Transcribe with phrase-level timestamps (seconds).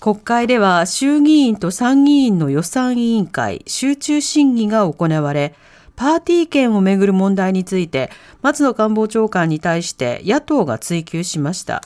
[0.00, 5.54] 国会では衆議院と参議院の予算委員会集中審議が行われ
[5.98, 11.82] パーティー券をめぐる問題について松野官房長官に対して野党が追及しました。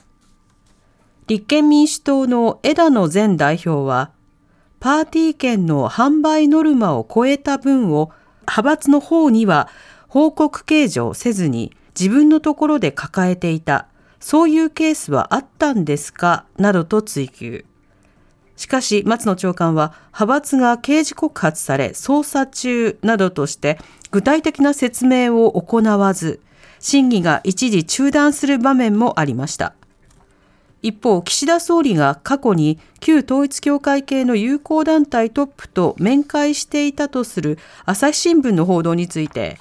[1.29, 4.11] 立憲民主党の枝野前代表は
[4.81, 8.11] パーティー券の販売ノルマを超えた分を
[8.43, 9.71] 派閥の方には
[10.09, 13.87] 報告計上せずに自分のところで抱えていた
[14.21, 16.45] そういうケースはあったんですか？
[16.59, 17.65] などと追及。
[18.63, 23.77] しかし松野長官は派閥が刑事告発され捜査中などとして
[24.13, 26.41] 具体的な説明を行わず
[26.79, 29.75] 審議が一時中断する場面もありました。
[30.81, 39.59] 一方岸田総理が過去に旧統一教会系の友好団体トップと面会していたとする朝日新聞の報道について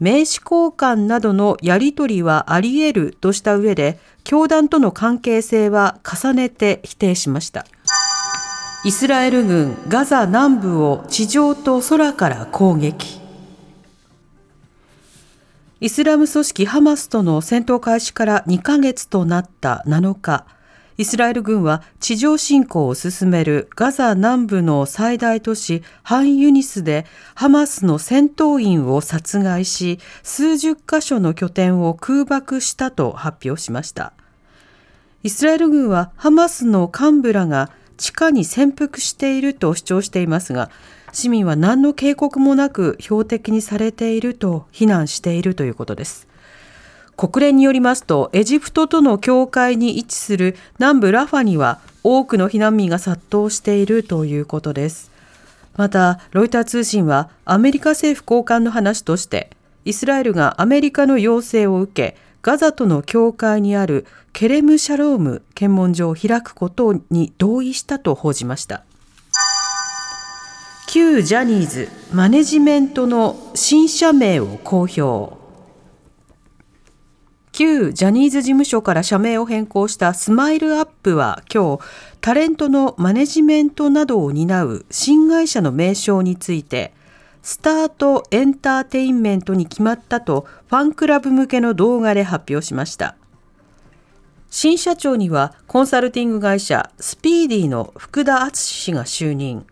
[0.00, 7.66] 名刺交換などのやり取りはあり得るとした上で教団との関係性は重ねて否定しました。
[8.84, 13.20] イスラエル軍ガザ南部を地上と空から攻撃
[15.80, 20.46] イスラム組織ハマスとの戦闘開始から2ヶ月となった7日、
[20.98, 27.06] イスラエル軍は地上侵攻を進めるガザ南部の最大都市ハンユニスで
[27.36, 34.12] ハマスの戦闘員を殺害し、数十カ所の拠点を空爆したと発表しました。
[35.22, 40.70] イスラエル軍はハマスの幹部らが地下に潜伏していると主張していますが、
[41.12, 46.26] 市民は何の警告もなく標的にされていると非難しているということです。
[47.16, 55.10] 国連によりますと、エジプトとの境界に位置する南部ラファには多くの避難民が殺到しているということです。
[55.76, 59.50] また、ロイター通信はアメリカ政府高官の話として、
[59.84, 68.84] イスラエルがアメリカの要請を受け、ガザとの境界にあるケレムシャローム検問所を開くことに同意したと報じました。
[70.88, 75.40] 旧ジャニーズマネジメントの新社名を公表
[77.52, 81.82] 旧ジャニーズ事務所から社名を変更したスマイルアップは今日
[82.20, 86.92] タレントのマネジメントなどを担う新会社の名称について
[87.42, 93.16] スタートエンターテインメントに決まったとファンクラブ向けの動画で発表しました
[94.50, 99.66] 新社長にはコンサルティング会社スピーディーの福田敦氏が就任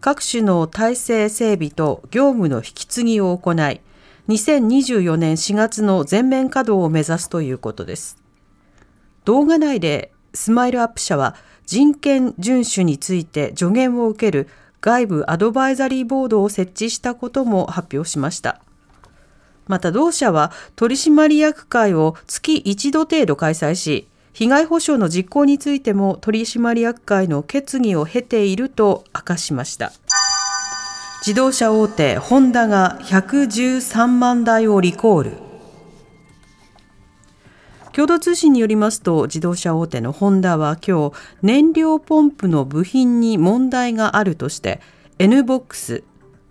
[0.00, 3.82] 各種の体制整備と業務の引き継ぎを行い、
[4.28, 8.16] 2024年4月の全面稼働を目指すということです。
[9.26, 14.48] 動画内でスマイルアップ社は人権遵守について助言を受ける
[14.80, 18.60] 外部アドバイザリーボードを設置したことも発表しました。
[19.66, 29.92] また同社は取締役会を月1度程度開催し、被害補償の実行についても取締役会の決議を経ていると明かしました
[31.20, 35.49] 自動車大手ホンダが113万台をリコール
[38.00, 41.12] 共同通信によりますと自動車大手のホンダは今日
[41.42, 44.80] 燃料ポンプの部品に問題があるとして
[45.18, 46.02] N ボックス、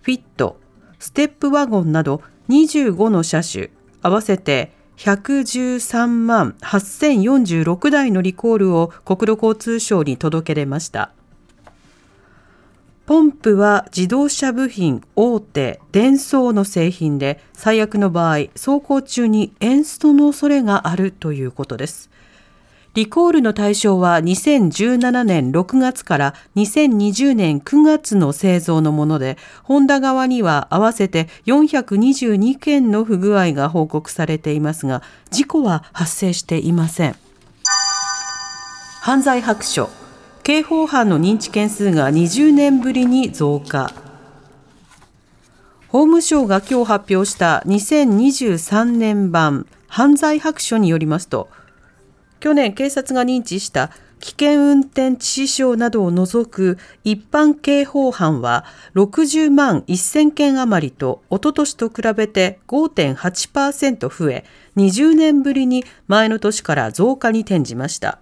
[0.02, 0.60] フィット、
[1.00, 3.70] ステップワゴンなど25の車種
[4.00, 11.10] 合わせて113万8046台のリコールを国土交通省に届け出ました。
[13.10, 22.08] ポンプは自動車部品大手デンソーの製品で最悪の場合走行中にエンストの恐れがあるということです。
[22.94, 35.02] リコールの対象は2017年6月から2020年9月の製造のもので、ホンダ側には合わせて422件の不具合が報告されていますが、
[35.32, 37.16] 事故は発生していません。
[39.00, 39.90] 犯罪白書
[40.42, 43.92] 刑法犯の認知件数が20年ぶりに増加
[45.88, 51.50] 法務省が今日発表した2023年版犯罪白書によりますと
[52.40, 53.90] 去年警察が認知した
[54.20, 58.64] 危険運転致死傷などを除く一般刑法犯は
[58.94, 64.44] 60万1000件余りとおととしと比べて5.8%増え
[64.76, 68.20] 20年ぶりに前の年から増加に転じました。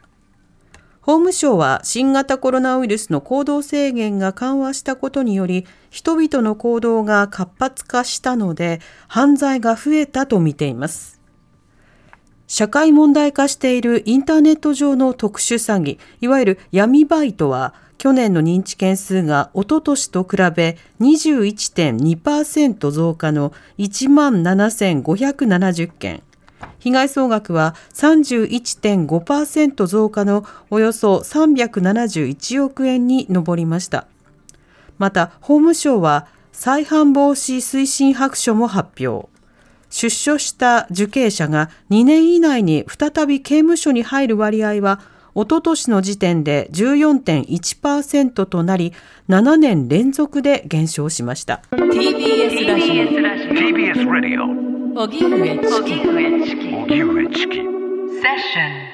[1.08, 11.18] 法務省は新型コロナウイルスの行動制限が緩和したことにより人々の行動が活発化したので犯罪が増えたと見ています。
[12.46, 26.22] 社会問題化しているインターネット上の特殊詐欺いわゆる闇バイトは去年の認知件数がおととしと比べ21.2%増加の1万7570件。
[26.80, 34.06] 被害総額は31.5%増加のおよそ371億円に上りました。
[34.98, 39.28] また、法務省は再犯防止推進白書も発表。
[39.90, 45.00] 出所した受刑者が2年以内に再び刑務所に入る割合は、
[45.34, 48.92] おととしの時点で14.1%となり、
[49.28, 51.62] 7年連続で減少しました。
[51.70, 54.67] TBS ラジオ。
[55.06, 55.96] TBS ラジオ。
[56.00, 56.74] 荻上チキ。
[56.74, 57.54] 荻上チキ。
[57.54, 58.87] セッション。